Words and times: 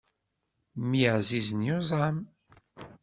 Mmi 0.79 1.01
ɛzizen 1.17 1.65
yuẓam. 1.67 2.17